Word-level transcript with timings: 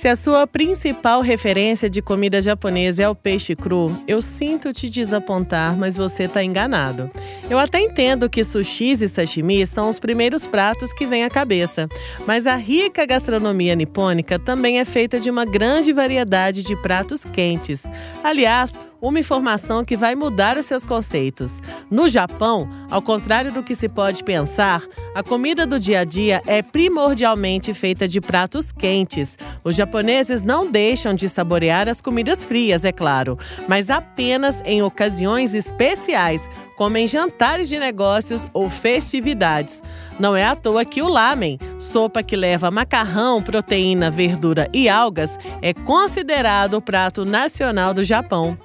Se 0.00 0.08
a 0.08 0.16
sua 0.16 0.46
principal 0.46 1.20
referência 1.20 1.90
de 1.90 2.00
comida 2.00 2.40
japonesa 2.40 3.02
é 3.02 3.08
o 3.10 3.14
peixe 3.14 3.54
cru, 3.54 3.94
eu 4.08 4.22
sinto 4.22 4.72
te 4.72 4.88
desapontar, 4.88 5.76
mas 5.76 5.98
você 5.98 6.22
está 6.22 6.42
enganado. 6.42 7.10
Eu 7.50 7.58
até 7.58 7.80
entendo 7.80 8.30
que 8.30 8.42
sushis 8.42 9.02
e 9.02 9.10
sashimi 9.10 9.66
são 9.66 9.90
os 9.90 10.00
primeiros 10.00 10.46
pratos 10.46 10.90
que 10.90 11.04
vêm 11.04 11.24
à 11.24 11.28
cabeça, 11.28 11.86
mas 12.26 12.46
a 12.46 12.56
rica 12.56 13.04
gastronomia 13.04 13.74
nipônica 13.74 14.38
também 14.38 14.78
é 14.78 14.86
feita 14.86 15.20
de 15.20 15.28
uma 15.28 15.44
grande 15.44 15.92
variedade 15.92 16.62
de 16.62 16.74
pratos 16.76 17.22
quentes. 17.22 17.82
Aliás, 18.24 18.72
uma 19.00 19.18
informação 19.18 19.84
que 19.84 19.96
vai 19.96 20.14
mudar 20.14 20.58
os 20.58 20.66
seus 20.66 20.84
conceitos. 20.84 21.60
No 21.90 22.08
Japão, 22.08 22.68
ao 22.90 23.00
contrário 23.00 23.52
do 23.52 23.62
que 23.62 23.74
se 23.74 23.88
pode 23.88 24.22
pensar, 24.22 24.82
a 25.14 25.22
comida 25.22 25.66
do 25.66 25.78
dia 25.78 26.00
a 26.00 26.04
dia 26.04 26.42
é 26.46 26.62
primordialmente 26.62 27.72
feita 27.72 28.06
de 28.06 28.20
pratos 28.20 28.70
quentes. 28.72 29.38
Os 29.64 29.74
japoneses 29.74 30.42
não 30.42 30.70
deixam 30.70 31.14
de 31.14 31.28
saborear 31.28 31.88
as 31.88 32.00
comidas 32.00 32.44
frias, 32.44 32.84
é 32.84 32.92
claro, 32.92 33.38
mas 33.68 33.90
apenas 33.90 34.60
em 34.64 34.82
ocasiões 34.82 35.54
especiais, 35.54 36.48
como 36.76 36.96
em 36.96 37.06
jantares 37.06 37.68
de 37.68 37.78
negócios 37.78 38.46
ou 38.52 38.70
festividades. 38.70 39.82
Não 40.18 40.36
é 40.36 40.44
à 40.44 40.54
toa 40.54 40.84
que 40.84 41.02
o 41.02 41.08
lamen, 41.08 41.58
sopa 41.80 42.22
que 42.22 42.36
leva 42.36 42.70
macarrão, 42.70 43.42
proteína, 43.42 44.10
verdura 44.10 44.68
e 44.72 44.88
algas, 44.88 45.38
é 45.60 45.72
considerado 45.72 46.74
o 46.74 46.82
prato 46.82 47.24
nacional 47.24 47.92
do 47.92 48.04
Japão. 48.04 48.56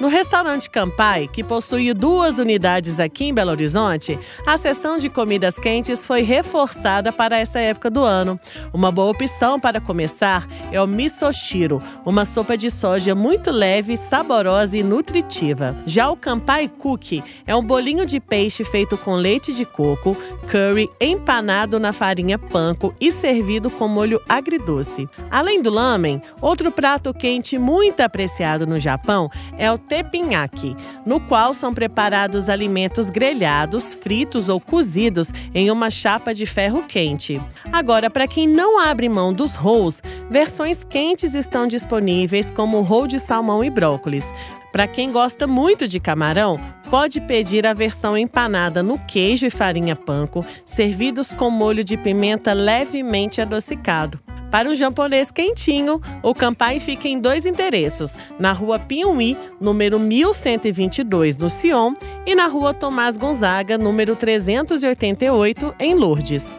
No 0.00 0.08
restaurante 0.08 0.70
Campai, 0.70 1.28
que 1.30 1.44
possui 1.44 1.92
duas 1.92 2.38
unidades 2.38 2.98
aqui 2.98 3.26
em 3.26 3.34
Belo 3.34 3.50
Horizonte, 3.50 4.18
a 4.46 4.56
seção 4.56 4.96
de 4.96 5.10
comidas 5.10 5.58
quentes 5.58 6.06
foi 6.06 6.22
reforçada 6.22 7.12
para 7.12 7.38
essa 7.38 7.60
época 7.60 7.90
do 7.90 8.02
ano. 8.02 8.40
Uma 8.72 8.90
boa 8.90 9.10
opção 9.10 9.60
para 9.60 9.78
começar 9.78 10.48
é 10.72 10.80
o 10.80 10.86
misoshiro, 10.86 11.82
uma 12.02 12.24
sopa 12.24 12.56
de 12.56 12.70
soja 12.70 13.14
muito 13.14 13.50
leve, 13.50 13.94
saborosa 13.98 14.78
e 14.78 14.82
nutritiva. 14.82 15.76
Já 15.84 16.08
o 16.08 16.16
Campai 16.16 16.66
Cookie 16.66 17.22
é 17.46 17.54
um 17.54 17.62
bolinho 17.62 18.06
de 18.06 18.20
peixe 18.20 18.64
feito 18.64 18.96
com 18.96 19.12
leite 19.12 19.52
de 19.52 19.66
coco, 19.66 20.16
curry, 20.50 20.88
empanado 20.98 21.78
na 21.78 21.92
farinha 21.92 22.38
e 23.00 23.10
servido 23.10 23.70
com 23.70 23.88
molho 23.88 24.20
agridoce. 24.28 25.08
Além 25.30 25.62
do 25.62 25.70
lamen, 25.70 26.22
outro 26.40 26.70
prato 26.70 27.12
quente 27.14 27.58
muito 27.58 28.00
apreciado 28.00 28.66
no 28.66 28.78
Japão 28.78 29.30
é 29.58 29.70
o 29.70 29.78
teppanyaki, 29.78 30.76
no 31.04 31.20
qual 31.20 31.54
são 31.54 31.72
preparados 31.72 32.48
alimentos 32.48 33.08
grelhados, 33.08 33.94
fritos 33.94 34.48
ou 34.48 34.60
cozidos 34.60 35.28
em 35.54 35.70
uma 35.70 35.90
chapa 35.90 36.34
de 36.34 36.46
ferro 36.46 36.82
quente. 36.82 37.40
Agora, 37.72 38.10
para 38.10 38.28
quem 38.28 38.46
não 38.46 38.78
abre 38.78 39.08
mão 39.08 39.32
dos 39.32 39.54
rolls, 39.54 40.02
versões 40.30 40.84
quentes 40.84 41.34
estão 41.34 41.66
disponíveis 41.66 42.50
como 42.50 42.82
roll 42.82 43.06
de 43.06 43.18
salmão 43.18 43.64
e 43.64 43.70
brócolis. 43.70 44.24
Para 44.72 44.86
quem 44.86 45.10
gosta 45.10 45.48
muito 45.48 45.88
de 45.88 45.98
camarão, 45.98 46.60
pode 46.90 47.20
pedir 47.20 47.66
a 47.66 47.72
versão 47.72 48.18
empanada 48.18 48.82
no 48.82 48.98
queijo 48.98 49.46
e 49.46 49.50
farinha 49.50 49.94
panko, 49.94 50.44
servidos 50.66 51.32
com 51.32 51.48
molho 51.48 51.84
de 51.84 51.96
pimenta 51.96 52.52
levemente 52.52 53.40
adocicado. 53.40 54.18
Para 54.50 54.68
o 54.68 54.74
japonês 54.74 55.30
quentinho, 55.30 56.00
o 56.24 56.34
Campai 56.34 56.80
fica 56.80 57.06
em 57.06 57.20
dois 57.20 57.46
endereços, 57.46 58.14
na 58.36 58.52
rua 58.52 58.80
Piumhi, 58.80 59.36
número 59.60 60.00
1122, 60.00 61.36
no 61.36 61.48
Sion, 61.48 61.94
e 62.26 62.34
na 62.34 62.48
rua 62.48 62.74
Tomás 62.74 63.16
Gonzaga, 63.16 63.78
número 63.78 64.16
388, 64.16 65.74
em 65.78 65.94
Lourdes. 65.94 66.58